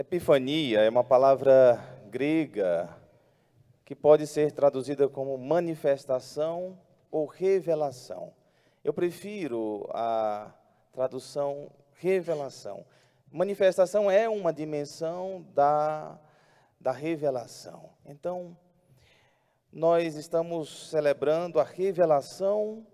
Epifania 0.00 0.82
é 0.82 0.88
uma 0.88 1.02
palavra 1.02 1.76
grega 2.08 2.88
que 3.84 3.96
pode 3.96 4.28
ser 4.28 4.52
traduzida 4.52 5.08
como 5.08 5.36
manifestação 5.36 6.78
ou 7.10 7.26
revelação. 7.26 8.32
Eu 8.84 8.92
prefiro 8.94 9.88
a 9.92 10.54
tradução 10.92 11.68
revelação. 11.94 12.86
Manifestação 13.32 14.08
é 14.08 14.28
uma 14.28 14.52
dimensão 14.52 15.44
da, 15.52 16.16
da 16.78 16.92
revelação. 16.92 17.90
Então, 18.06 18.56
nós 19.72 20.14
estamos 20.14 20.90
celebrando 20.90 21.58
a 21.58 21.64
revelação 21.64 22.86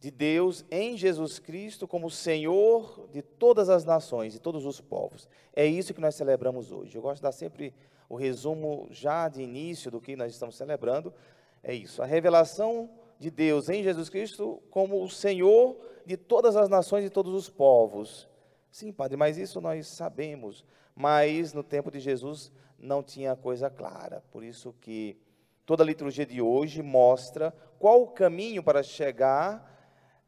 de 0.00 0.10
Deus 0.10 0.64
em 0.70 0.96
Jesus 0.96 1.38
Cristo 1.38 1.86
como 1.86 2.10
Senhor 2.10 3.06
de 3.12 3.20
todas 3.20 3.68
as 3.68 3.84
nações, 3.84 4.32
de 4.32 4.40
todos 4.40 4.64
os 4.64 4.80
povos. 4.80 5.28
É 5.54 5.66
isso 5.66 5.92
que 5.92 6.00
nós 6.00 6.14
celebramos 6.14 6.72
hoje. 6.72 6.96
Eu 6.96 7.02
gosto 7.02 7.16
de 7.16 7.22
dar 7.22 7.32
sempre 7.32 7.74
o 8.08 8.16
resumo 8.16 8.88
já 8.90 9.28
de 9.28 9.42
início 9.42 9.90
do 9.90 10.00
que 10.00 10.16
nós 10.16 10.32
estamos 10.32 10.56
celebrando. 10.56 11.12
É 11.62 11.74
isso, 11.74 12.02
a 12.02 12.06
revelação 12.06 12.88
de 13.18 13.30
Deus 13.30 13.68
em 13.68 13.82
Jesus 13.82 14.08
Cristo 14.08 14.62
como 14.70 15.04
o 15.04 15.10
Senhor 15.10 15.76
de 16.06 16.16
todas 16.16 16.56
as 16.56 16.70
nações 16.70 17.04
e 17.04 17.10
todos 17.10 17.34
os 17.34 17.50
povos. 17.50 18.26
Sim, 18.70 18.90
padre, 18.92 19.18
mas 19.18 19.36
isso 19.36 19.60
nós 19.60 19.86
sabemos. 19.86 20.64
Mas 20.94 21.52
no 21.52 21.62
tempo 21.62 21.90
de 21.90 22.00
Jesus 22.00 22.50
não 22.78 23.02
tinha 23.02 23.36
coisa 23.36 23.68
clara. 23.68 24.24
Por 24.30 24.42
isso 24.42 24.74
que 24.80 25.18
toda 25.66 25.82
a 25.82 25.86
liturgia 25.86 26.24
de 26.24 26.40
hoje 26.40 26.82
mostra 26.82 27.54
qual 27.78 28.02
o 28.02 28.08
caminho 28.08 28.62
para 28.62 28.82
chegar 28.82 29.70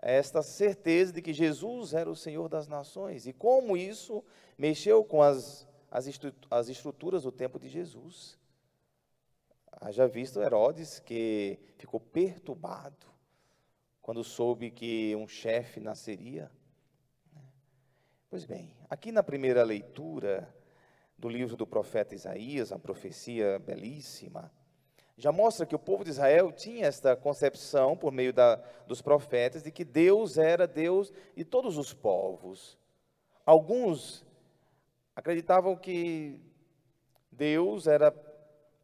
esta 0.02 0.42
certeza 0.42 1.12
de 1.12 1.22
que 1.22 1.32
Jesus 1.32 1.94
era 1.94 2.10
o 2.10 2.16
Senhor 2.16 2.48
das 2.48 2.66
nações 2.66 3.26
e 3.26 3.32
como 3.32 3.76
isso 3.76 4.24
mexeu 4.58 5.04
com 5.04 5.22
as, 5.22 5.66
as, 5.90 6.06
as 6.50 6.68
estruturas 6.68 7.22
do 7.22 7.30
tempo 7.30 7.58
de 7.58 7.68
Jesus. 7.68 8.36
Haja 9.70 10.06
visto 10.08 10.42
Herodes 10.42 10.98
que 10.98 11.58
ficou 11.78 12.00
perturbado 12.00 13.06
quando 14.00 14.24
soube 14.24 14.70
que 14.70 15.14
um 15.16 15.28
chefe 15.28 15.78
nasceria. 15.78 16.50
Pois 18.28 18.44
bem, 18.44 18.74
aqui 18.90 19.12
na 19.12 19.22
primeira 19.22 19.62
leitura, 19.62 20.52
do 21.22 21.28
livro 21.28 21.56
do 21.56 21.64
profeta 21.64 22.16
Isaías, 22.16 22.72
a 22.72 22.78
profecia 22.80 23.56
belíssima, 23.60 24.50
já 25.16 25.30
mostra 25.30 25.66
que 25.66 25.74
o 25.74 25.78
povo 25.78 26.04
de 26.04 26.10
Israel 26.10 26.50
tinha 26.50 26.86
esta 26.86 27.14
concepção, 27.14 27.96
por 27.96 28.12
meio 28.12 28.32
da, 28.32 28.56
dos 28.86 29.02
profetas, 29.02 29.62
de 29.62 29.70
que 29.70 29.84
Deus 29.84 30.38
era 30.38 30.66
Deus 30.66 31.12
de 31.36 31.44
todos 31.44 31.76
os 31.76 31.92
povos. 31.92 32.78
Alguns 33.44 34.24
acreditavam 35.14 35.76
que 35.76 36.40
Deus 37.30 37.86
era 37.86 38.10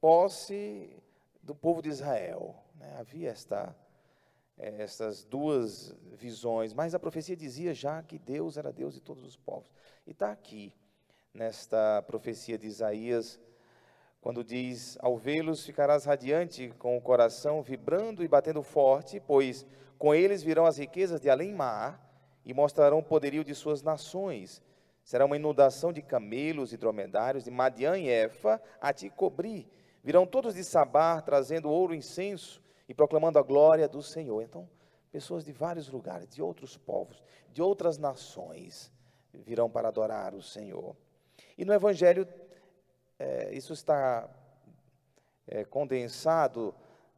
posse 0.01 0.91
do 1.43 1.55
povo 1.55 1.81
de 1.81 1.89
Israel. 1.89 2.55
Né? 2.75 2.95
Havia 2.99 3.31
esta, 3.31 3.75
essas 4.57 5.25
duas 5.25 5.95
visões, 6.13 6.75
mas 6.75 6.95
a 6.95 6.99
profecia 6.99 7.37
dizia 7.37 7.73
já 7.73 8.03
que 8.03 8.19
Deus 8.19 8.57
era 8.57 8.73
Deus 8.73 8.95
de 8.95 9.01
todos 9.01 9.25
os 9.25 9.37
povos. 9.37 9.73
E 10.07 10.11
está 10.11 10.31
aqui 10.31 10.75
nesta 11.33 12.03
profecia 12.03 12.59
de 12.59 12.67
Isaías, 12.67 13.41
quando 14.21 14.45
diz: 14.45 14.99
Ao 15.01 15.17
vê-los 15.17 15.65
ficarás 15.65 16.05
radiante, 16.05 16.73
com 16.79 16.97
o 16.97 17.01
coração 17.01 17.63
vibrando 17.63 18.23
e 18.23 18.29
batendo 18.29 18.63
forte, 18.63 19.21
pois 19.21 19.67
com 19.99 20.15
eles 20.15 20.43
virão 20.43 20.67
as 20.67 20.79
riquezas 20.79 21.21
de 21.21 21.29
além-mar 21.29 22.01
e 22.45 22.55
mostrarão 22.55 22.99
o 22.99 23.05
poderio 23.05 23.45
de 23.45 23.55
suas 23.55 23.83
nações. 23.83 24.63
Será 25.05 25.25
uma 25.25 25.37
inundação 25.37 25.93
de 25.93 26.03
camelos 26.03 26.73
e 26.73 26.77
dromedários, 26.77 27.45
de 27.45 27.51
Madian 27.51 27.99
e 27.99 28.09
Efa, 28.09 28.61
a 28.81 28.93
te 28.93 29.09
cobrir. 29.09 29.67
Virão 30.05 30.27
todos 30.27 30.55
de 30.55 30.63
Sabar, 30.63 31.23
trazendo 31.23 31.71
ouro 31.71 31.95
e 31.95 31.99
incenso 31.99 32.63
e 32.89 32.95
proclamando 32.95 33.39
a 33.39 33.43
glória 33.43 33.89
do 33.89 34.03
Senhor. 34.03 34.43
Então, 34.43 34.69
pessoas 35.11 35.45
de 35.45 35.53
vários 35.53 35.89
lugares, 35.89 36.29
de 36.29 36.43
outros 36.43 36.77
povos, 36.77 37.23
de 37.53 37.63
outras 37.63 37.99
nações, 37.99 38.93
virão 39.33 39.69
para 39.69 39.89
adorar 39.89 40.35
o 40.35 40.43
Senhor. 40.43 40.95
E 41.57 41.65
no 41.65 41.73
Evangelho, 41.73 42.27
é, 43.19 43.51
isso 43.53 43.73
está 43.73 44.29
é, 45.47 45.65
condensado 45.65 46.75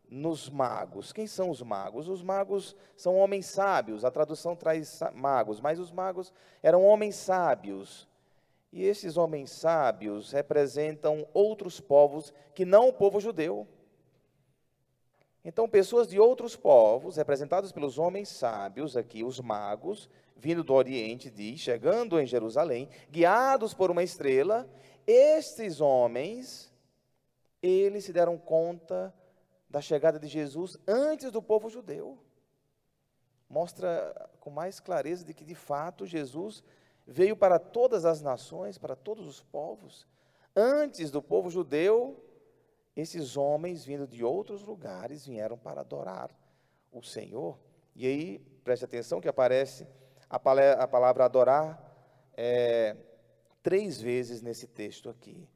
nos 0.08 0.48
magos. 0.48 1.12
Quem 1.12 1.26
são 1.26 1.50
os 1.50 1.62
magos? 1.62 2.08
Os 2.08 2.22
magos 2.22 2.74
são 2.96 3.16
homens 3.16 3.46
sábios, 3.46 4.04
a 4.04 4.10
tradução 4.10 4.56
traz 4.56 5.00
magos, 5.14 5.60
mas 5.60 5.78
os 5.78 5.90
magos 5.92 6.32
eram 6.62 6.84
homens 6.84 7.14
sábios. 7.16 8.08
E 8.72 8.84
esses 8.84 9.16
homens 9.16 9.50
sábios 9.50 10.32
representam 10.32 11.26
outros 11.32 11.80
povos 11.80 12.32
que 12.54 12.64
não 12.64 12.88
o 12.88 12.92
povo 12.92 13.20
judeu. 13.20 13.66
Então, 15.44 15.68
pessoas 15.68 16.06
de 16.06 16.20
outros 16.20 16.54
povos, 16.54 17.16
representadas 17.16 17.72
pelos 17.72 17.98
homens 17.98 18.28
sábios, 18.28 18.96
aqui, 18.96 19.24
os 19.24 19.40
magos, 19.40 20.08
vindo 20.36 20.62
do 20.62 20.74
Oriente, 20.74 21.30
diz, 21.30 21.60
chegando 21.60 22.20
em 22.20 22.26
Jerusalém, 22.26 22.88
guiados 23.10 23.72
por 23.72 23.90
uma 23.90 24.02
estrela, 24.02 24.68
estes 25.10 25.80
homens, 25.80 26.72
eles 27.62 28.04
se 28.04 28.12
deram 28.12 28.38
conta 28.38 29.14
da 29.68 29.80
chegada 29.80 30.18
de 30.18 30.28
Jesus 30.28 30.76
antes 30.86 31.30
do 31.30 31.42
povo 31.42 31.68
judeu. 31.68 32.18
Mostra 33.48 34.30
com 34.38 34.50
mais 34.50 34.78
clareza 34.78 35.24
de 35.24 35.34
que, 35.34 35.44
de 35.44 35.54
fato, 35.54 36.06
Jesus 36.06 36.62
veio 37.06 37.36
para 37.36 37.58
todas 37.58 38.04
as 38.04 38.20
nações, 38.20 38.78
para 38.78 38.94
todos 38.94 39.26
os 39.26 39.42
povos. 39.42 40.06
Antes 40.54 41.10
do 41.10 41.20
povo 41.20 41.50
judeu, 41.50 42.24
esses 42.94 43.36
homens 43.36 43.84
vindo 43.84 44.06
de 44.06 44.24
outros 44.24 44.62
lugares 44.62 45.26
vieram 45.26 45.58
para 45.58 45.80
adorar 45.80 46.30
o 46.92 47.02
Senhor. 47.02 47.58
E 47.94 48.06
aí, 48.06 48.38
preste 48.62 48.84
atenção 48.84 49.20
que 49.20 49.28
aparece 49.28 49.86
a 50.28 50.38
palavra, 50.38 51.24
adorar 51.24 52.32
é, 52.36 52.96
três 53.62 54.00
vezes 54.00 54.42
nesse 54.42 54.66
texto 54.66 55.08
aqui. 55.08 55.48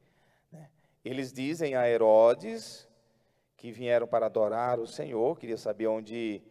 Né? 0.51 0.69
Eles 1.03 1.31
dizem 1.33 1.75
a 1.75 1.89
Herodes 1.89 2.87
que 3.57 3.71
vieram 3.71 4.07
para 4.07 4.27
adorar 4.27 4.79
o 4.79 4.87
Senhor, 4.87 5.37
queria 5.39 5.57
saber 5.57 5.87
onde, 5.87 6.41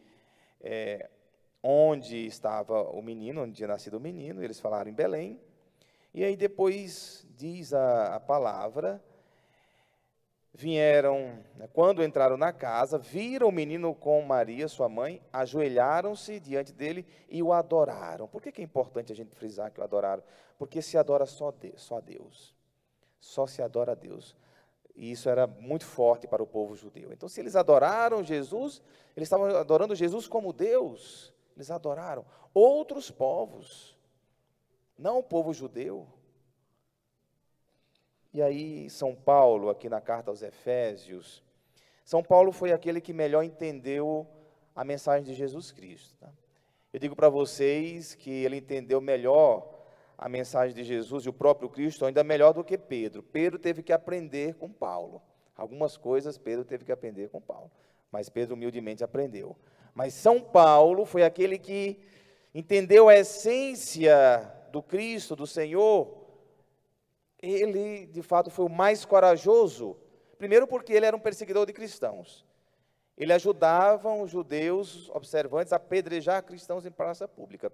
é, 0.61 1.09
onde 1.63 2.27
estava 2.27 2.83
o 2.91 3.01
menino, 3.03 3.43
onde 3.43 3.55
tinha 3.55 3.69
nascido 3.69 3.99
o 3.99 4.01
menino, 4.01 4.43
eles 4.43 4.59
falaram 4.59 4.91
em 4.91 4.95
Belém. 4.95 5.41
E 6.13 6.25
aí 6.25 6.37
depois 6.37 7.27
diz 7.37 7.73
a, 7.73 8.17
a 8.17 8.21
palavra 8.21 9.03
vieram, 10.55 11.45
né, 11.57 11.69
quando 11.73 12.03
entraram 12.03 12.37
na 12.37 12.53
casa, 12.53 12.97
viram 12.97 13.49
o 13.49 13.53
menino 13.53 13.93
com 13.93 14.23
Maria, 14.23 14.69
sua 14.69 14.89
mãe, 14.89 15.21
ajoelharam-se 15.33 16.39
diante 16.39 16.73
dele 16.73 17.05
e 17.29 17.43
o 17.43 17.53
adoraram. 17.53 18.29
Por 18.29 18.41
que, 18.41 18.53
que 18.53 18.61
é 18.61 18.65
importante 18.65 19.13
a 19.13 19.17
gente 19.17 19.35
frisar 19.35 19.73
que 19.73 19.81
o 19.81 19.85
adoraram? 19.85 20.23
Porque 20.57 20.81
se 20.81 20.97
adora 20.97 21.27
só, 21.27 21.51
Deus, 21.51 21.83
só 21.83 22.01
Deus. 22.01 22.55
Só 23.19 23.47
se 23.49 23.61
adora 23.61 23.93
a 23.93 23.95
Deus. 23.97 24.37
E 24.95 25.11
isso 25.11 25.29
era 25.29 25.45
muito 25.47 25.85
forte 25.85 26.29
para 26.29 26.43
o 26.43 26.47
povo 26.47 26.77
judeu. 26.77 27.13
Então, 27.13 27.29
se 27.29 27.41
eles 27.41 27.57
adoraram 27.57 28.23
Jesus, 28.23 28.81
eles 29.17 29.27
estavam 29.27 29.49
adorando 29.57 29.97
Jesus 29.97 30.29
como 30.29 30.53
Deus. 30.53 31.35
Eles 31.57 31.71
adoraram 31.71 32.25
outros 32.53 33.11
povos, 33.11 33.99
não 34.97 35.19
o 35.19 35.23
povo 35.23 35.53
judeu. 35.53 36.07
E 38.35 38.43
aí, 38.43 38.91
São 38.91 39.15
Paulo, 39.15 39.71
aqui 39.71 39.89
na 39.89 40.01
carta 40.01 40.29
aos 40.29 40.43
Efésios, 40.43 41.41
São 42.05 42.21
Paulo 42.21 42.51
foi 42.51 42.73
aquele 42.73 43.01
que 43.01 43.13
melhor 43.13 43.45
entendeu 43.45 44.27
a 44.75 44.83
mensagem 44.83 45.25
de 45.25 45.35
Jesus 45.35 45.71
Cristo. 45.71 46.17
Tá? 46.19 46.29
Eu 46.93 46.99
digo 46.99 47.15
para 47.15 47.29
vocês 47.29 48.17
que 48.17 48.31
ele 48.31 48.57
entendeu 48.57 49.01
melhor 49.01 49.73
a 50.19 50.29
mensagem 50.29 50.75
de 50.75 50.83
Jesus 50.83 51.27
e 51.27 51.29
o 51.29 51.33
próprio 51.33 51.69
Cristo, 51.69 52.05
ainda 52.05 52.25
melhor 52.25 52.53
do 52.53 52.65
que 52.65 52.77
Pedro. 52.77 53.23
Pedro 53.23 53.57
teve 53.57 53.85
que 53.85 53.93
aprender 53.93 54.55
com 54.55 54.69
Paulo. 54.69 55.23
Algumas 55.57 55.97
coisas 55.97 56.37
Pedro 56.37 56.65
teve 56.65 56.85
que 56.85 56.91
aprender 56.91 57.29
com 57.29 57.41
Paulo, 57.41 57.71
mas 58.11 58.29
Pedro 58.29 58.57
humildemente 58.57 59.05
aprendeu. 59.05 59.57
Mas 59.95 60.13
São 60.13 60.41
Paulo 60.41 61.05
foi 61.05 61.23
aquele 61.23 61.57
que 61.57 62.01
entendeu 62.53 63.09
a 63.09 63.15
essência 63.15 64.53
do 64.73 64.83
Cristo, 64.83 65.37
do 65.37 65.47
Senhor, 65.47 66.24
ele 67.51 68.07
de 68.07 68.23
fato 68.23 68.51
foi 68.51 68.65
o 68.65 68.69
mais 68.69 69.05
corajoso, 69.05 69.97
primeiro 70.39 70.67
porque 70.67 70.93
ele 70.93 71.07
era 71.07 71.17
um 71.17 71.21
perseguidor 71.21 71.67
de 71.67 71.73
cristãos. 71.73 72.45
Ele 73.17 73.33
ajudava 73.33 74.13
os 74.13 74.31
judeus 74.31 75.09
observantes 75.11 75.73
a 75.73 75.77
apedrejar 75.77 76.43
cristãos 76.43 76.85
em 76.85 76.91
praça 76.91 77.29
pública. 77.29 77.73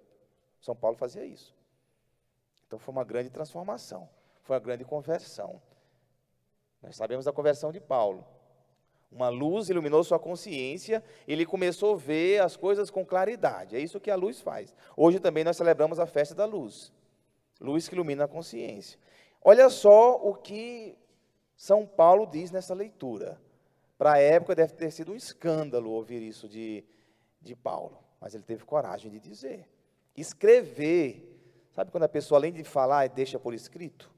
São 0.59 0.75
Paulo 0.75 0.95
fazia 0.95 1.25
isso. 1.25 1.55
Então 2.67 2.77
foi 2.77 2.91
uma 2.91 3.03
grande 3.03 3.29
transformação, 3.29 4.07
foi 4.43 4.55
uma 4.55 4.61
grande 4.61 4.85
conversão. 4.85 5.61
Nós 6.81 6.95
sabemos 6.95 7.25
da 7.25 7.33
conversão 7.33 7.71
de 7.71 7.79
Paulo. 7.79 8.25
Uma 9.11 9.27
luz 9.27 9.69
iluminou 9.69 10.03
sua 10.03 10.17
consciência, 10.17 11.03
ele 11.27 11.45
começou 11.45 11.95
a 11.95 11.97
ver 11.97 12.41
as 12.41 12.55
coisas 12.55 12.89
com 12.89 13.05
claridade. 13.05 13.75
É 13.75 13.79
isso 13.79 13.99
que 13.99 14.09
a 14.09 14.15
luz 14.15 14.39
faz. 14.39 14.73
Hoje 14.95 15.19
também 15.19 15.43
nós 15.43 15.57
celebramos 15.57 15.99
a 15.99 16.05
festa 16.05 16.33
da 16.33 16.45
luz. 16.45 16.93
Luz 17.59 17.89
que 17.89 17.93
ilumina 17.93 18.23
a 18.23 18.27
consciência. 18.27 18.97
Olha 19.43 19.69
só 19.69 20.15
o 20.15 20.35
que 20.35 20.97
São 21.55 21.85
Paulo 21.85 22.27
diz 22.27 22.51
nessa 22.51 22.73
leitura. 22.73 23.41
Para 23.97 24.13
a 24.13 24.19
época 24.19 24.55
deve 24.55 24.73
ter 24.73 24.91
sido 24.91 25.11
um 25.11 25.15
escândalo 25.15 25.91
ouvir 25.91 26.21
isso 26.21 26.47
de, 26.47 26.83
de 27.41 27.55
Paulo, 27.55 27.97
mas 28.19 28.33
ele 28.33 28.43
teve 28.43 28.63
coragem 28.63 29.11
de 29.11 29.19
dizer. 29.19 29.67
Escrever. 30.15 31.27
Sabe 31.71 31.91
quando 31.91 32.03
a 32.03 32.09
pessoa, 32.09 32.37
além 32.37 32.51
de 32.51 32.63
falar, 32.63 33.07
deixa 33.09 33.39
por 33.39 33.53
escrito? 33.53 34.11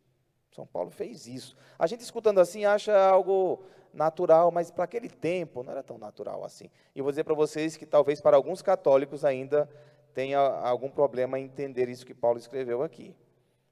São 0.51 0.65
Paulo 0.65 0.89
fez 0.89 1.27
isso. 1.27 1.55
A 1.77 1.87
gente 1.87 2.01
escutando 2.01 2.39
assim 2.39 2.65
acha 2.65 2.95
algo 2.97 3.63
natural, 3.93 4.51
mas 4.51 4.71
para 4.71 4.83
aquele 4.83 5.09
tempo 5.09 5.63
não 5.63 5.71
era 5.71 5.83
tão 5.83 5.97
natural 5.97 6.43
assim. 6.43 6.69
E 6.95 7.01
vou 7.01 7.11
dizer 7.11 7.23
para 7.23 7.33
vocês 7.33 7.77
que 7.77 7.85
talvez 7.85 8.19
para 8.19 8.35
alguns 8.35 8.61
católicos 8.61 9.23
ainda 9.23 9.69
tenha 10.13 10.39
algum 10.39 10.89
problema 10.89 11.39
em 11.39 11.45
entender 11.45 11.89
isso 11.89 12.05
que 12.05 12.13
Paulo 12.13 12.37
escreveu 12.37 12.81
aqui. 12.83 13.15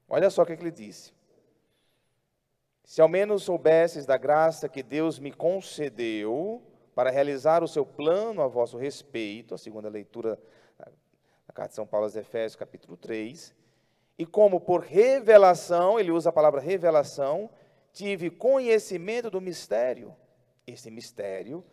Olha 0.08 0.28
só 0.30 0.42
o 0.42 0.46
que, 0.46 0.52
é 0.52 0.56
que 0.56 0.62
ele 0.62 0.70
disse. 0.70 1.12
Se 2.84 3.00
ao 3.00 3.08
menos 3.08 3.44
soubesses 3.44 4.04
da 4.04 4.16
graça 4.16 4.68
que 4.68 4.82
Deus 4.82 5.18
me 5.18 5.32
concedeu 5.32 6.62
para 6.94 7.10
realizar 7.10 7.62
o 7.62 7.68
seu 7.68 7.86
plano 7.86 8.42
a 8.42 8.48
vosso 8.48 8.76
respeito, 8.76 9.54
a 9.54 9.58
segunda 9.58 9.88
leitura 9.88 10.38
da 10.78 11.54
carta 11.54 11.70
de 11.70 11.74
São 11.76 11.86
Paulo 11.86 12.04
aos 12.04 12.16
Efésios, 12.16 12.56
capítulo 12.56 12.96
3, 12.96 13.54
e 14.18 14.26
como 14.26 14.60
por 14.60 14.80
revelação, 14.80 15.98
ele 15.98 16.10
usa 16.10 16.28
a 16.28 16.32
palavra 16.32 16.60
revelação, 16.60 17.48
tive 17.92 18.30
conhecimento 18.30 19.30
do 19.30 19.40
mistério. 19.40 20.14
Esse 20.66 20.90
mistério 20.90 21.64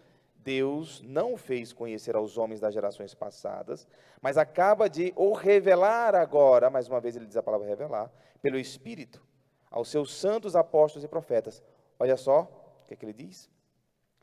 Deus 0.44 1.02
não 1.02 1.38
fez 1.38 1.74
conhecer 1.74 2.16
aos 2.16 2.38
homens 2.38 2.60
das 2.60 2.74
gerações 2.74 3.14
passadas, 3.14 3.88
mas 4.22 4.38
acaba 4.38 4.90
de 4.90 5.14
o 5.16 5.34
revelar 5.34 6.16
agora, 6.16 6.70
mais 6.70 6.88
uma 6.88 7.00
vez 7.00 7.16
ele 7.16 7.26
diz 7.26 7.38
a 7.38 7.44
palavra 7.44 7.68
revelar, 7.68 8.12
pelo 8.42 8.58
Espírito, 8.58 9.22
aos 9.70 9.90
seus 9.90 10.14
santos 10.14 10.56
apóstolos 10.56 11.04
e 11.04 11.08
profetas. 11.08 11.64
Olha 12.00 12.18
só 12.18 12.44
o 12.84 12.88
que, 12.88 12.94
é 12.94 12.98
que 12.98 13.06
ele 13.06 13.14
diz, 13.14 13.50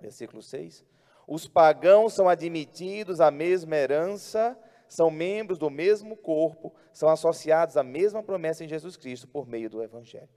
versículo 0.01 0.43
6. 0.43 0.85
Os 1.27 1.49
pagãos 1.49 2.15
são 2.15 2.29
admitidos 2.29 3.21
à 3.21 3.31
mesma 3.31 3.77
herança, 3.77 4.59
são 4.89 5.11
membros 5.11 5.59
do 5.59 5.69
mesmo 5.69 6.17
corpo, 6.17 6.73
são 6.93 7.09
associados 7.09 7.77
à 7.77 7.83
mesma 7.83 8.23
promessa 8.23 8.65
em 8.65 8.69
Jesus 8.69 8.97
Cristo 8.97 9.27
por 9.27 9.47
meio 9.47 9.69
do 9.69 9.83
Evangelho. 9.83 10.29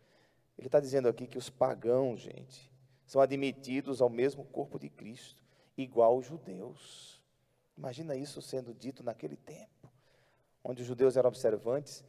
Ele 0.57 0.67
está 0.67 0.79
dizendo 0.79 1.07
aqui 1.07 1.27
que 1.27 1.37
os 1.37 1.49
pagãos, 1.49 2.19
gente, 2.19 2.69
são 3.05 3.21
admitidos 3.21 4.01
ao 4.01 4.09
mesmo 4.09 4.43
corpo 4.45 4.77
de 4.77 4.89
Cristo, 4.89 5.43
igual 5.77 6.17
os 6.17 6.25
judeus. 6.25 7.23
Imagina 7.77 8.15
isso 8.15 8.41
sendo 8.41 8.73
dito 8.73 9.03
naquele 9.03 9.37
tempo, 9.37 9.89
onde 10.63 10.81
os 10.81 10.87
judeus 10.87 11.15
eram 11.15 11.29
observantes 11.29 12.03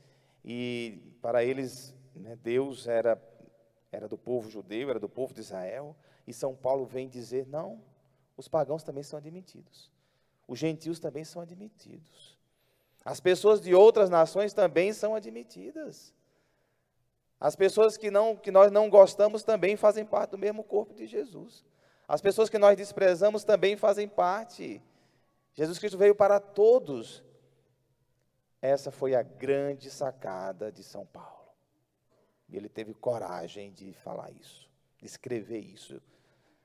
e 0.45 1.15
para 1.23 1.45
eles 1.45 1.95
né, 2.21 2.37
Deus 2.37 2.87
era, 2.87 3.21
era 3.91 4.09
do 4.09 4.17
povo 4.17 4.51
judeu, 4.51 4.91
era 4.91 5.01
do 5.01 5.09
povo 5.09 5.35
de 5.35 5.41
Israel, 5.41 5.97
e 6.27 6.33
São 6.33 6.55
Paulo 6.55 6.85
vem 6.85 7.09
dizer: 7.09 7.47
não, 7.47 7.83
os 8.37 8.49
pagãos 8.49 8.83
também 8.83 9.03
são 9.03 9.19
admitidos, 9.19 9.91
os 10.47 10.59
gentios 10.59 10.99
também 10.99 11.25
são 11.25 11.43
admitidos, 11.43 12.39
as 13.05 13.21
pessoas 13.21 13.61
de 13.61 13.75
outras 13.75 14.11
nações 14.11 14.53
também 14.53 14.93
são 14.93 15.15
admitidas. 15.15 16.15
As 17.41 17.57
pessoas 17.57 17.97
que, 17.97 18.11
não, 18.11 18.37
que 18.37 18.51
nós 18.51 18.71
não 18.71 18.91
gostamos 18.91 19.43
também 19.43 19.75
fazem 19.75 20.05
parte 20.05 20.33
do 20.33 20.39
mesmo 20.39 20.63
corpo 20.63 20.93
de 20.93 21.07
Jesus. 21.07 21.65
As 22.07 22.21
pessoas 22.21 22.51
que 22.51 22.59
nós 22.59 22.77
desprezamos 22.77 23.45
também 23.45 23.77
fazem 23.77 24.07
parte. 24.07 24.83
Jesus 25.55 25.79
Cristo 25.79 25.97
veio 25.97 26.15
para 26.15 26.39
todos. 26.39 27.25
Essa 28.61 28.91
foi 28.91 29.15
a 29.15 29.23
grande 29.23 29.91
sacada 29.91 30.71
de 30.71 30.83
São 30.83 31.07
Paulo. 31.07 31.40
E 32.51 32.57
ele 32.57 32.69
teve 32.69 32.93
coragem 32.95 33.73
de 33.73 33.93
falar 33.93 34.31
isso, 34.33 34.69
de 34.99 35.07
escrever 35.07 35.61
isso. 35.61 36.03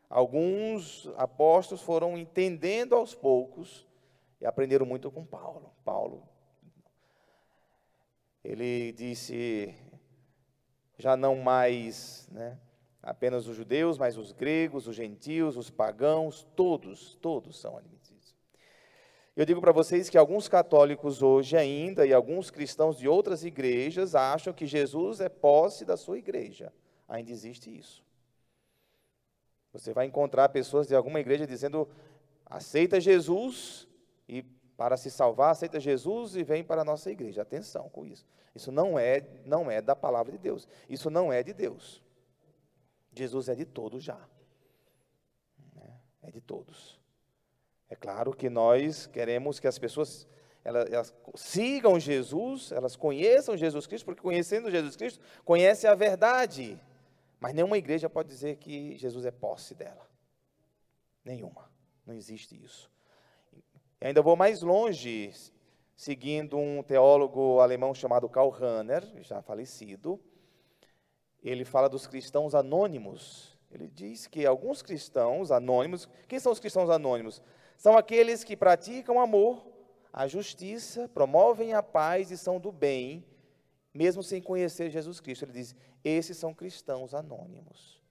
Alguns 0.09 1.07
apóstolos 1.17 1.81
foram 1.81 2.17
entendendo 2.17 2.95
aos 2.95 3.13
poucos 3.13 3.85
e 4.39 4.45
aprenderam 4.45 4.85
muito 4.85 5.11
com 5.11 5.25
Paulo. 5.25 5.71
Paulo, 5.83 6.27
ele 8.43 8.91
disse 8.93 9.75
já 10.97 11.17
não 11.17 11.35
mais 11.35 12.27
né, 12.31 12.57
apenas 13.01 13.47
os 13.47 13.55
judeus, 13.55 13.97
mas 13.97 14.17
os 14.17 14.31
gregos, 14.31 14.87
os 14.87 14.95
gentios, 14.95 15.57
os 15.57 15.69
pagãos, 15.69 16.47
todos, 16.55 17.15
todos 17.15 17.59
são 17.59 17.77
admitidos. 17.77 18.04
Eu 19.35 19.45
digo 19.45 19.59
para 19.59 19.73
vocês 19.73 20.09
que 20.09 20.17
alguns 20.17 20.47
católicos 20.47 21.21
hoje 21.21 21.57
ainda 21.57 22.05
e 22.05 22.13
alguns 22.13 22.49
cristãos 22.49 22.97
de 22.97 23.07
outras 23.07 23.43
igrejas 23.43 24.15
acham 24.15 24.53
que 24.53 24.65
Jesus 24.65 25.19
é 25.19 25.27
posse 25.27 25.83
da 25.83 25.97
sua 25.97 26.17
igreja. 26.17 26.71
Ainda 27.07 27.31
existe 27.31 27.75
isso. 27.75 28.03
Você 29.73 29.91
vai 29.93 30.05
encontrar 30.05 30.47
pessoas 30.49 30.87
de 30.87 30.95
alguma 30.95 31.19
igreja 31.19 31.45
dizendo: 31.45 31.89
aceita 32.45 32.99
Jesus 33.01 33.85
e 34.27 34.41
para 34.77 34.95
se 34.95 35.11
salvar, 35.11 35.51
aceita 35.51 35.81
Jesus 35.81 36.37
e 36.37 36.43
vem 36.43 36.63
para 36.63 36.81
a 36.81 36.85
nossa 36.85 37.11
igreja. 37.11 37.41
Atenção 37.41 37.89
com 37.89 38.05
isso. 38.05 38.25
Isso 38.55 38.71
não 38.71 38.97
é, 38.97 39.27
não 39.45 39.69
é 39.69 39.81
da 39.81 39.95
palavra 39.95 40.31
de 40.31 40.37
Deus. 40.37 40.65
Isso 40.87 41.09
não 41.09 41.31
é 41.31 41.43
de 41.43 41.53
Deus. 41.53 42.01
Jesus 43.11 43.49
é 43.49 43.55
de 43.55 43.65
todos 43.65 44.01
já. 44.01 44.19
É 46.21 46.31
de 46.31 46.39
todos. 46.39 46.99
É 47.95 47.97
claro 47.97 48.35
que 48.35 48.49
nós 48.49 49.07
queremos 49.07 49.57
que 49.57 49.67
as 49.67 49.79
pessoas 49.79 50.27
elas, 50.65 50.91
elas, 50.91 51.15
sigam 51.33 51.97
Jesus, 51.97 52.73
elas 52.73 52.97
conheçam 52.97 53.55
Jesus 53.55 53.87
Cristo, 53.87 54.03
porque 54.03 54.21
conhecendo 54.21 54.69
Jesus 54.69 54.97
Cristo, 54.97 55.23
conhece 55.45 55.87
a 55.87 55.95
verdade. 55.95 56.77
Mas 57.39 57.53
nenhuma 57.53 57.77
igreja 57.77 58.09
pode 58.09 58.27
dizer 58.27 58.57
que 58.57 58.97
Jesus 58.97 59.25
é 59.25 59.31
posse 59.31 59.73
dela. 59.73 60.05
Nenhuma. 61.23 61.71
Não 62.05 62.13
existe 62.13 62.61
isso. 62.61 62.91
E 64.01 64.07
ainda 64.07 64.21
vou 64.21 64.35
mais 64.35 64.61
longe, 64.61 65.31
seguindo 65.95 66.57
um 66.57 66.83
teólogo 66.83 67.61
alemão 67.61 67.95
chamado 67.95 68.27
Karl 68.27 68.49
Rahner, 68.49 69.03
já 69.21 69.41
falecido. 69.41 70.19
Ele 71.41 71.63
fala 71.63 71.87
dos 71.87 72.07
cristãos 72.07 72.53
anônimos. 72.53 73.57
Ele 73.71 73.87
diz 73.87 74.27
que 74.27 74.45
alguns 74.45 74.81
cristãos 74.81 75.49
anônimos, 75.49 76.09
quem 76.27 76.39
são 76.39 76.51
os 76.51 76.59
cristãos 76.59 76.89
anônimos? 76.89 77.41
São 77.77 77.97
aqueles 77.97 78.43
que 78.43 78.55
praticam 78.55 79.19
amor, 79.19 79.65
a 80.11 80.27
justiça, 80.27 81.09
promovem 81.09 81.73
a 81.73 81.83
paz 81.83 82.31
e 82.31 82.37
são 82.37 82.59
do 82.59 82.71
bem, 82.71 83.25
mesmo 83.93 84.23
sem 84.23 84.41
conhecer 84.41 84.89
Jesus 84.89 85.19
Cristo. 85.19 85.43
Ele 85.43 85.53
diz: 85.53 85.75
esses 86.03 86.37
são 86.37 86.53
cristãos 86.53 87.13
anônimos. 87.13 88.01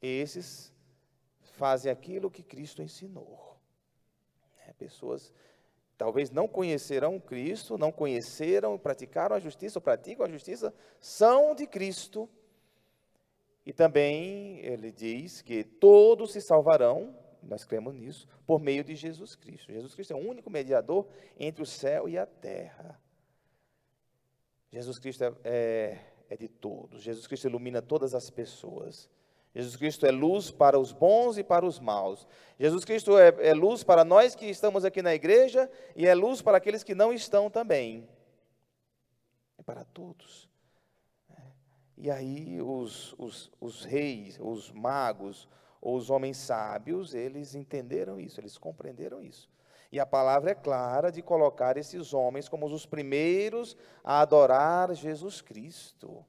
Esses 0.00 0.72
fazem 1.58 1.90
aquilo 1.90 2.30
que 2.30 2.42
Cristo 2.42 2.82
ensinou. 2.82 3.56
É, 4.66 4.72
pessoas 4.72 5.32
talvez 5.98 6.30
não 6.30 6.46
conhecerão 6.46 7.18
Cristo, 7.18 7.76
não 7.76 7.90
conheceram, 7.90 8.78
praticaram 8.78 9.34
a 9.34 9.40
justiça, 9.40 9.78
ou 9.78 9.82
praticam 9.82 10.24
a 10.24 10.28
justiça, 10.28 10.72
são 11.00 11.54
de 11.56 11.66
Cristo. 11.66 12.28
E 13.66 13.72
também 13.72 14.60
ele 14.60 14.92
diz 14.92 15.42
que 15.42 15.64
todos 15.64 16.32
se 16.32 16.40
salvarão, 16.40 17.14
nós 17.42 17.64
cremos 17.64 17.94
nisso, 17.94 18.26
por 18.46 18.60
meio 18.60 18.82
de 18.82 18.94
Jesus 18.94 19.34
Cristo. 19.34 19.72
Jesus 19.72 19.94
Cristo 19.94 20.12
é 20.12 20.16
o 20.16 20.18
único 20.18 20.50
mediador 20.50 21.06
entre 21.38 21.62
o 21.62 21.66
céu 21.66 22.08
e 22.08 22.18
a 22.18 22.26
terra. 22.26 23.00
Jesus 24.70 24.98
Cristo 24.98 25.24
é, 25.24 25.32
é, 25.44 25.98
é 26.30 26.36
de 26.36 26.48
todos. 26.48 27.02
Jesus 27.02 27.26
Cristo 27.26 27.48
ilumina 27.48 27.80
todas 27.80 28.14
as 28.14 28.28
pessoas. 28.28 29.08
Jesus 29.54 29.76
Cristo 29.76 30.06
é 30.06 30.10
luz 30.10 30.50
para 30.50 30.78
os 30.78 30.92
bons 30.92 31.38
e 31.38 31.44
para 31.44 31.64
os 31.64 31.80
maus. 31.80 32.26
Jesus 32.58 32.84
Cristo 32.84 33.16
é, 33.18 33.34
é, 33.40 33.54
luz 33.54 33.82
para 33.82 34.04
nós 34.04 34.34
que 34.34 34.46
estamos 34.46 34.84
aqui 34.84 35.00
na 35.02 35.14
igreja 35.14 35.70
e 35.96 36.06
é 36.06 36.14
luz 36.14 36.42
para 36.42 36.58
aqueles 36.58 36.84
que 36.84 36.94
não 36.94 37.12
estão 37.12 37.50
também. 37.50 38.08
É 39.56 39.62
para 39.62 39.84
todos. 39.84 40.48
E 41.96 42.10
aí 42.10 42.62
os, 42.62 43.12
os, 43.18 43.50
os 43.60 43.84
reis, 43.84 44.38
os 44.40 44.70
magos, 44.70 45.48
ou 45.80 45.96
os 45.96 46.10
homens 46.10 46.36
sábios, 46.36 47.14
eles 47.14 47.54
entenderam 47.54 48.18
isso, 48.18 48.40
eles 48.40 48.58
compreenderam 48.58 49.22
isso. 49.22 49.48
E 49.90 49.98
a 49.98 50.04
palavra 50.04 50.50
é 50.50 50.54
clara 50.54 51.10
de 51.10 51.22
colocar 51.22 51.76
esses 51.76 52.12
homens 52.12 52.48
como 52.48 52.66
os 52.66 52.84
primeiros 52.84 53.76
a 54.04 54.20
adorar 54.20 54.94
Jesus 54.94 55.40
Cristo. 55.40 56.24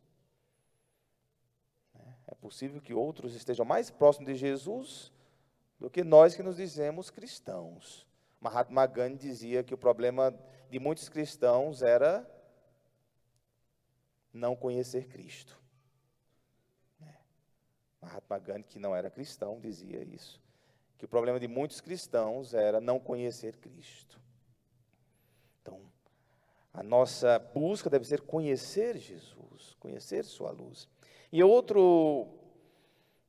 É 2.25 2.35
possível 2.35 2.79
que 2.79 2.93
outros 2.93 3.35
estejam 3.35 3.65
mais 3.65 3.89
próximos 3.89 4.27
de 4.27 4.35
Jesus 4.35 5.11
do 5.79 5.89
que 5.89 6.03
nós 6.03 6.35
que 6.35 6.43
nos 6.43 6.57
dizemos 6.57 7.09
cristãos. 7.09 8.07
Mahatma 8.39 8.85
Gandhi 8.85 9.17
dizia 9.17 9.63
que 9.63 9.73
o 9.73 9.77
problema 9.77 10.33
de 10.69 10.79
muitos 10.79 11.09
cristãos 11.09 11.81
era 11.81 12.25
não 14.31 14.55
conhecer 14.55 15.07
Cristo. 15.07 15.58
Mahatma 18.09 18.39
Gandhi, 18.39 18.63
que 18.63 18.79
não 18.79 18.95
era 18.95 19.09
cristão, 19.09 19.59
dizia 19.59 20.03
isso. 20.03 20.41
Que 20.97 21.05
o 21.05 21.07
problema 21.07 21.39
de 21.39 21.47
muitos 21.47 21.79
cristãos 21.79 22.53
era 22.53 22.81
não 22.81 22.99
conhecer 22.99 23.55
Cristo. 23.57 24.19
Então, 25.61 25.79
A 26.73 26.83
nossa 26.83 27.39
busca 27.39 27.89
deve 27.89 28.05
ser 28.05 28.21
conhecer 28.21 28.97
Jesus, 28.97 29.75
conhecer 29.79 30.23
Sua 30.23 30.51
luz. 30.51 30.87
E 31.31 31.43
outro 31.43 32.27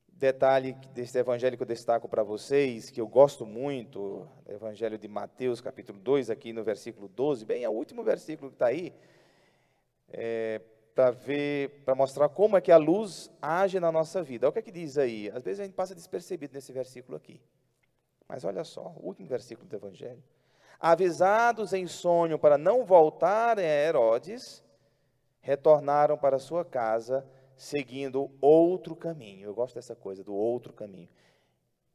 detalhe 0.07 0.73
desse 0.93 1.17
evangelho 1.17 1.57
que 1.57 1.63
eu 1.63 1.67
destaco 1.67 2.07
para 2.07 2.23
vocês, 2.23 2.89
que 2.89 3.01
eu 3.01 3.07
gosto 3.07 3.45
muito, 3.45 4.27
evangelho 4.47 4.97
de 4.97 5.07
Mateus, 5.07 5.59
capítulo 5.59 5.99
2, 5.99 6.29
aqui 6.29 6.53
no 6.53 6.63
versículo 6.63 7.07
12, 7.07 7.43
bem, 7.43 7.63
é 7.63 7.69
o 7.69 7.73
último 7.73 8.03
versículo 8.03 8.51
que 8.51 8.55
está 8.55 8.67
aí, 8.67 8.93
é, 10.09 10.61
para 10.93 11.11
ver, 11.11 11.83
para 11.85 11.95
mostrar 11.95 12.29
como 12.29 12.57
é 12.57 12.61
que 12.61 12.71
a 12.71 12.77
luz 12.77 13.31
age 13.41 13.79
na 13.79 13.91
nossa 13.91 14.21
vida. 14.21 14.45
Olha 14.45 14.49
o 14.49 14.53
que 14.53 14.59
é 14.59 14.61
que 14.61 14.71
diz 14.71 14.97
aí. 14.97 15.29
Às 15.29 15.43
vezes 15.43 15.59
a 15.59 15.63
gente 15.63 15.73
passa 15.73 15.95
despercebido 15.95 16.53
nesse 16.53 16.71
versículo 16.71 17.17
aqui. 17.17 17.41
Mas 18.27 18.43
olha 18.43 18.63
só, 18.63 18.93
o 18.97 19.07
último 19.07 19.27
versículo 19.27 19.67
do 19.67 19.75
Evangelho. 19.75 20.23
Avisados 20.79 21.73
em 21.73 21.87
sonho 21.87 22.39
para 22.39 22.57
não 22.57 22.83
voltarem 22.85 23.65
a 23.65 23.69
Herodes, 23.69 24.63
retornaram 25.39 26.17
para 26.17 26.39
sua 26.39 26.65
casa, 26.65 27.25
seguindo 27.55 28.31
outro 28.41 28.95
caminho. 28.95 29.45
Eu 29.45 29.53
gosto 29.53 29.75
dessa 29.75 29.95
coisa, 29.95 30.23
do 30.23 30.33
outro 30.33 30.73
caminho. 30.73 31.09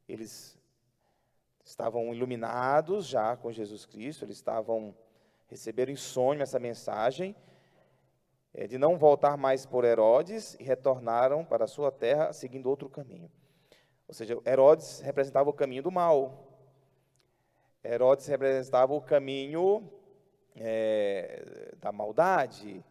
Eles 0.09 0.57
estavam 1.65 2.15
iluminados 2.15 3.07
já 3.07 3.37
com 3.37 3.51
Jesus 3.51 3.85
Cristo, 3.85 4.25
eles 4.25 4.37
estavam 4.37 4.95
receberam 5.49 5.93
em 5.93 5.97
sonho 5.97 6.43
essa 6.43 6.59
mensagem 6.59 7.35
de 8.65 8.79
não 8.79 8.97
voltar 8.97 9.37
mais 9.37 9.67
por 9.67 9.85
Herodes 9.85 10.57
e 10.59 10.65
retornaram 10.65 11.45
para 11.45 11.65
a 11.65 11.69
sua 11.69 11.93
terra 11.93 12.33
seguindo 12.33 12.71
outro 12.71 12.89
caminho. 12.89 13.31
Ou 14.09 14.15
seja, 14.15 14.39
Herodes 14.47 15.01
representava 15.01 15.51
o 15.51 15.53
caminho 15.53 15.83
do 15.83 15.91
mal. 15.91 16.47
Herodes 17.85 18.27
representava 18.27 18.95
o 18.95 19.01
caminho 19.01 19.91
é, 20.55 21.75
da 21.79 21.93
maldade, 21.93 22.83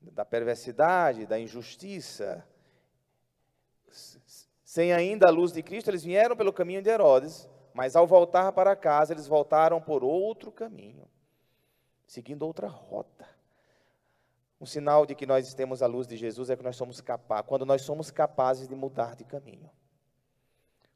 da 0.00 0.24
perversidade, 0.24 1.26
da 1.26 1.38
injustiça. 1.38 2.46
Sem 4.64 4.92
ainda 4.92 5.28
a 5.28 5.30
luz 5.30 5.52
de 5.52 5.62
Cristo, 5.62 5.90
eles 5.90 6.02
vieram 6.02 6.36
pelo 6.36 6.52
caminho 6.52 6.82
de 6.82 6.90
Herodes, 6.90 7.48
mas 7.72 7.94
ao 7.94 8.06
voltar 8.06 8.52
para 8.52 8.74
casa, 8.74 9.12
eles 9.12 9.26
voltaram 9.26 9.80
por 9.80 10.02
outro 10.02 10.50
caminho, 10.50 11.06
seguindo 12.06 12.44
outra 12.44 12.68
rota. 12.68 13.33
Um 14.60 14.66
sinal 14.66 15.04
de 15.04 15.14
que 15.14 15.26
nós 15.26 15.52
temos 15.54 15.82
a 15.82 15.86
luz 15.86 16.06
de 16.06 16.16
Jesus 16.16 16.48
é 16.48 16.56
que 16.56 16.62
nós 16.62 16.76
somos 16.76 17.00
capazes, 17.00 17.46
quando 17.46 17.66
nós 17.66 17.82
somos 17.82 18.10
capazes 18.10 18.68
de 18.68 18.74
mudar 18.74 19.16
de 19.16 19.24
caminho. 19.24 19.70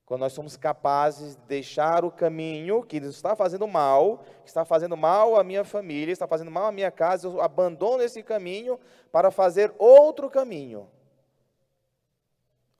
Quando 0.08 0.20
nós 0.20 0.32
somos 0.32 0.56
capazes 0.56 1.36
de 1.36 1.42
deixar 1.42 2.02
o 2.02 2.10
caminho 2.10 2.82
que 2.82 2.96
está 2.96 3.36
fazendo 3.36 3.68
mal, 3.68 4.24
que 4.42 4.48
está 4.48 4.64
fazendo 4.64 4.96
mal 4.96 5.36
à 5.36 5.44
minha 5.44 5.64
família, 5.64 6.10
está 6.10 6.26
fazendo 6.26 6.50
mal 6.50 6.64
à 6.64 6.72
minha 6.72 6.90
casa, 6.90 7.26
eu 7.26 7.42
abandono 7.42 8.02
esse 8.02 8.22
caminho 8.22 8.80
para 9.12 9.30
fazer 9.30 9.70
outro 9.78 10.30
caminho. 10.30 10.88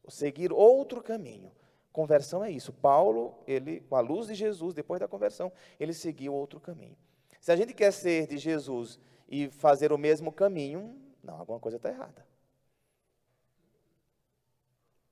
Seguir 0.08 0.54
outro 0.54 1.02
caminho. 1.02 1.52
Conversão 1.92 2.42
é 2.42 2.50
isso. 2.50 2.72
Paulo, 2.72 3.34
ele, 3.46 3.80
com 3.80 3.96
a 3.96 4.00
luz 4.00 4.28
de 4.28 4.34
Jesus, 4.34 4.72
depois 4.72 4.98
da 4.98 5.06
conversão, 5.06 5.52
ele 5.78 5.92
seguiu 5.92 6.32
outro 6.32 6.58
caminho. 6.58 6.96
Se 7.42 7.52
a 7.52 7.56
gente 7.56 7.74
quer 7.74 7.92
ser 7.92 8.26
de 8.26 8.38
Jesus 8.38 8.98
e 9.28 9.50
fazer 9.50 9.92
o 9.92 9.98
mesmo 9.98 10.32
caminho, 10.32 10.96
não, 11.22 11.36
alguma 11.36 11.60
coisa 11.60 11.76
está 11.76 11.90
errada. 11.90 12.26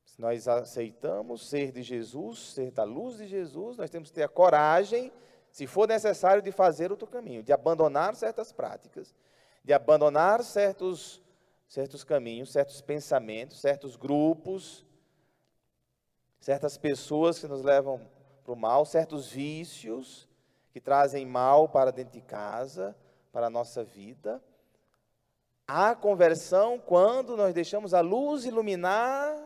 Se 0.05 0.21
nós 0.21 0.49
aceitamos 0.49 1.47
ser 1.47 1.71
de 1.71 1.83
Jesus, 1.83 2.55
ser 2.55 2.71
da 2.71 2.85
luz 2.85 3.19
de 3.19 3.27
Jesus, 3.27 3.77
nós 3.77 3.91
temos 3.91 4.09
que 4.09 4.15
ter 4.15 4.23
a 4.23 4.29
coragem, 4.29 5.13
se 5.51 5.67
for 5.67 5.87
necessário, 5.87 6.43
de 6.43 6.51
fazer 6.51 6.91
outro 6.91 7.07
caminho, 7.07 7.43
de 7.43 7.53
abandonar 7.53 8.15
certas 8.15 8.51
práticas, 8.51 9.15
de 9.63 9.75
abandonar 9.75 10.43
certos, 10.43 11.23
certos 11.69 12.03
caminhos, 12.03 12.51
certos 12.51 12.81
pensamentos, 12.81 13.61
certos 13.61 13.97
grupos, 13.97 14.87
certas 16.41 16.79
pessoas 16.79 17.39
que 17.39 17.47
nos 17.47 17.63
levam 17.63 18.01
para 18.43 18.53
o 18.53 18.57
mal, 18.57 18.87
certos 18.87 19.31
vícios 19.31 20.27
que 20.71 20.81
trazem 20.81 21.27
mal 21.27 21.69
para 21.69 21.91
dentro 21.91 22.13
de 22.13 22.21
casa, 22.21 22.97
para 23.37 23.49
a 23.49 23.51
nossa 23.51 23.85
vida. 23.85 24.43
Há 25.69 25.95
conversão 25.95 26.79
quando 26.79 27.37
nós 27.37 27.53
deixamos 27.53 27.93
a 27.93 28.01
luz 28.01 28.47
iluminar 28.47 29.37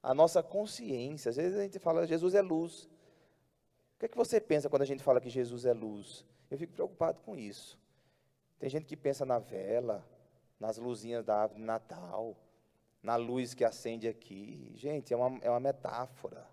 a 0.00 0.14
nossa 0.14 0.44
consciência. 0.44 1.30
Às 1.30 1.34
vezes 1.34 1.58
a 1.58 1.62
gente 1.64 1.80
fala, 1.80 2.06
Jesus 2.06 2.36
é 2.36 2.40
luz. 2.40 2.84
O 2.84 3.98
que 3.98 4.06
é 4.06 4.08
que 4.08 4.16
você 4.16 4.40
pensa 4.40 4.68
quando 4.70 4.82
a 4.82 4.86
gente 4.86 5.02
fala 5.02 5.20
que 5.20 5.28
Jesus 5.28 5.66
é 5.66 5.72
luz? 5.72 6.24
Eu 6.48 6.56
fico 6.56 6.72
preocupado 6.72 7.20
com 7.22 7.34
isso. 7.34 7.76
Tem 8.60 8.70
gente 8.70 8.86
que 8.86 8.96
pensa 8.96 9.26
na 9.26 9.40
vela, 9.40 10.06
nas 10.60 10.78
luzinhas 10.78 11.24
da 11.24 11.34
árvore 11.34 11.58
de 11.58 11.66
Natal, 11.66 12.36
na 13.02 13.16
luz 13.16 13.54
que 13.54 13.64
acende 13.64 14.06
aqui. 14.06 14.70
Gente, 14.76 15.12
é 15.12 15.16
uma, 15.16 15.36
é 15.42 15.50
uma 15.50 15.58
metáfora. 15.58 16.46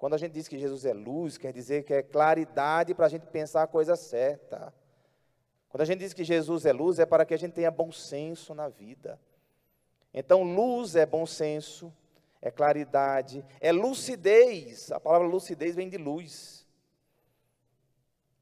Quando 0.00 0.14
a 0.14 0.16
gente 0.16 0.32
diz 0.32 0.48
que 0.48 0.58
Jesus 0.58 0.86
é 0.86 0.94
luz, 0.94 1.36
quer 1.36 1.52
dizer 1.52 1.84
que 1.84 1.92
é 1.92 2.02
claridade 2.02 2.94
para 2.94 3.04
a 3.04 3.08
gente 3.10 3.26
pensar 3.26 3.64
a 3.64 3.66
coisa 3.66 3.96
certa. 3.96 4.72
Quando 5.68 5.82
a 5.82 5.84
gente 5.84 5.98
diz 5.98 6.14
que 6.14 6.24
Jesus 6.24 6.64
é 6.64 6.72
luz, 6.72 6.98
é 6.98 7.04
para 7.04 7.26
que 7.26 7.34
a 7.34 7.36
gente 7.36 7.52
tenha 7.52 7.70
bom 7.70 7.92
senso 7.92 8.54
na 8.54 8.66
vida. 8.66 9.20
Então, 10.14 10.42
luz 10.42 10.96
é 10.96 11.04
bom 11.04 11.26
senso, 11.26 11.92
é 12.40 12.50
claridade, 12.50 13.44
é 13.60 13.70
lucidez. 13.72 14.90
A 14.90 14.98
palavra 14.98 15.28
lucidez 15.28 15.76
vem 15.76 15.90
de 15.90 15.98
luz. 15.98 16.66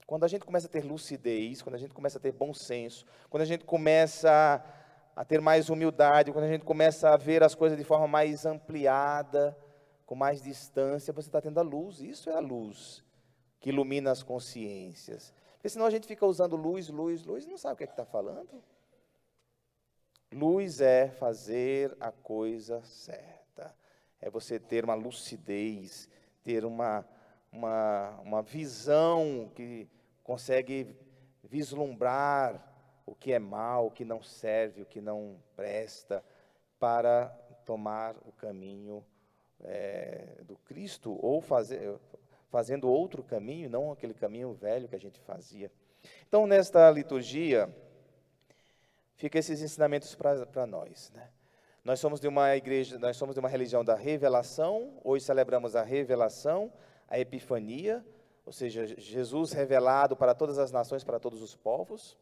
Quando 0.07 0.23
a 0.23 0.29
gente 0.29 0.45
começa 0.45 0.69
a 0.69 0.71
ter 0.71 0.85
lucidez, 0.85 1.61
quando 1.61 1.75
a 1.75 1.79
gente 1.79 1.93
começa 1.93 2.19
a 2.19 2.21
ter 2.21 2.31
bom 2.31 2.55
senso, 2.55 3.05
quando 3.29 3.43
a 3.43 3.47
gente 3.47 3.65
começa 3.65 4.65
a 5.17 5.25
ter 5.25 5.41
mais 5.41 5.69
humildade, 5.69 6.31
quando 6.31 6.45
a 6.45 6.53
gente 6.53 6.65
começa 6.65 7.11
a 7.11 7.17
ver 7.17 7.43
as 7.43 7.57
coisas 7.57 7.77
de 7.77 7.83
forma 7.83 8.07
mais 8.07 8.47
ampliada, 8.47 9.59
com 10.09 10.15
mais 10.15 10.41
distância, 10.41 11.12
você 11.12 11.29
está 11.29 11.38
tendo 11.38 11.61
a 11.61 11.62
luz. 11.62 12.00
Isso 12.00 12.31
é 12.31 12.33
a 12.33 12.41
luz 12.41 13.05
que 13.61 13.69
ilumina 13.69 14.11
as 14.11 14.23
consciências. 14.23 15.35
Porque 15.53 15.69
senão 15.69 15.85
a 15.85 15.91
gente 15.91 16.07
fica 16.07 16.25
usando 16.25 16.57
luz, 16.57 16.88
luz, 16.88 17.27
luz, 17.27 17.45
e 17.45 17.50
não 17.50 17.59
sabe 17.59 17.75
o 17.75 17.77
que 17.77 17.85
é 17.85 17.87
está 17.87 18.07
falando. 18.07 18.65
Luz 20.33 20.81
é 20.81 21.11
fazer 21.11 21.95
a 22.00 22.11
coisa 22.11 22.83
certa. 22.85 23.77
É 24.19 24.31
você 24.31 24.59
ter 24.59 24.83
uma 24.83 24.95
lucidez, 24.95 26.09
ter 26.43 26.65
uma, 26.65 27.07
uma, 27.53 28.19
uma 28.23 28.43
visão 28.43 29.53
que 29.55 29.87
consegue 30.25 30.97
vislumbrar 31.45 32.67
o 33.05 33.15
que 33.15 33.31
é 33.31 33.38
mal, 33.38 33.88
o 33.88 33.91
que 33.91 34.07
não 34.07 34.23
serve, 34.23 34.81
o 34.81 34.87
que 34.87 35.03
não 35.03 35.38
presta, 35.55 36.25
para 36.79 37.27
tomar 37.67 38.17
o 38.25 38.33
caminho 38.33 39.05
é, 39.65 40.37
do 40.43 40.57
Cristo 40.57 41.19
ou 41.21 41.41
fazer, 41.41 41.99
fazendo 42.49 42.88
outro 42.88 43.23
caminho, 43.23 43.69
não 43.69 43.93
aquele 43.93 44.15
caminho 44.15 44.53
velho 44.53 44.88
que 44.88 44.97
a 44.97 45.00
gente 45.00 45.21
fazia. 45.21 45.71
Então, 46.27 46.47
nesta 46.47 46.91
liturgia, 46.91 47.69
fica 49.17 49.38
esses 49.38 49.61
ensinamentos 49.61 50.15
para 50.15 50.67
nós. 50.67 51.11
Né? 51.15 51.29
Nós 51.85 52.00
somos 52.00 52.21
de 52.21 52.29
uma 52.29 52.57
igreja, 52.57 52.99
nós 52.99 53.17
somos 53.17 53.35
de 53.35 53.41
uma 53.41 53.49
religião 53.49 53.85
da 53.85 53.95
revelação, 53.95 55.00
hoje 55.03 55.25
celebramos 55.25 55.75
a 55.75 55.83
revelação, 55.83 56.73
a 57.09 57.19
epifania, 57.19 58.05
ou 58.45 58.53
seja, 58.53 58.87
Jesus 58.87 59.53
revelado 59.53 60.17
para 60.17 60.35
todas 60.35 60.59
as 60.59 60.73
nações, 60.73 61.05
para 61.05 61.21
todos 61.21 61.43
os 61.43 61.55
povos. 61.55 62.17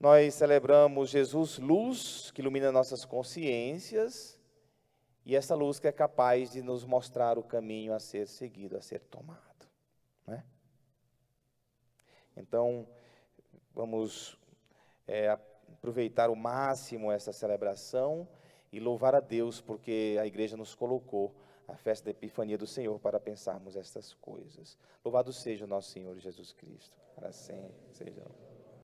Nós 0.00 0.34
celebramos 0.34 1.10
Jesus 1.10 1.58
luz, 1.58 2.30
que 2.32 2.40
ilumina 2.40 2.72
nossas 2.72 3.04
consciências, 3.04 4.38
e 5.24 5.34
essa 5.34 5.54
luz 5.54 5.78
que 5.78 5.88
é 5.88 5.92
capaz 5.92 6.52
de 6.52 6.62
nos 6.62 6.84
mostrar 6.84 7.38
o 7.38 7.42
caminho 7.42 7.94
a 7.94 7.98
ser 7.98 8.28
seguido, 8.28 8.76
a 8.76 8.82
ser 8.82 9.00
tomado. 9.00 9.66
Né? 10.26 10.44
Então, 12.36 12.86
vamos 13.72 14.38
é, 15.06 15.30
aproveitar 15.30 16.30
o 16.30 16.36
máximo 16.36 17.10
essa 17.10 17.32
celebração 17.32 18.28
e 18.70 18.78
louvar 18.78 19.14
a 19.14 19.20
Deus, 19.20 19.60
porque 19.60 20.16
a 20.20 20.26
igreja 20.26 20.56
nos 20.56 20.74
colocou 20.74 21.34
a 21.66 21.76
festa 21.76 22.04
da 22.04 22.10
Epifania 22.10 22.58
do 22.58 22.66
Senhor 22.66 22.98
para 22.98 23.18
pensarmos 23.18 23.76
estas 23.76 24.12
coisas. 24.14 24.76
Louvado 25.04 25.32
seja 25.32 25.64
o 25.64 25.68
nosso 25.68 25.90
Senhor 25.90 26.18
Jesus 26.18 26.52
Cristo, 26.52 27.00
para 27.14 27.32
sempre 27.32 27.72
seja. 27.92 28.24